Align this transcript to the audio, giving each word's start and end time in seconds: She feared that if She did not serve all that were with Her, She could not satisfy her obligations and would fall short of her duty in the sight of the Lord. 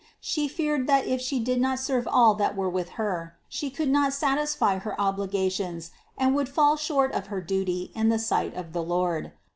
She 0.19 0.47
feared 0.47 0.87
that 0.87 1.05
if 1.05 1.21
She 1.21 1.39
did 1.39 1.61
not 1.61 1.77
serve 1.79 2.07
all 2.11 2.33
that 2.33 2.57
were 2.57 2.67
with 2.71 2.93
Her, 2.97 3.35
She 3.47 3.69
could 3.69 3.89
not 3.91 4.13
satisfy 4.13 4.79
her 4.79 4.99
obligations 4.99 5.91
and 6.17 6.33
would 6.33 6.49
fall 6.49 6.75
short 6.75 7.11
of 7.13 7.27
her 7.27 7.39
duty 7.39 7.91
in 7.93 8.09
the 8.09 8.17
sight 8.17 8.55
of 8.55 8.73
the 8.73 8.81
Lord. 8.81 9.31